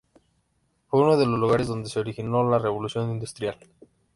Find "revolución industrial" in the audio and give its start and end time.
2.57-3.59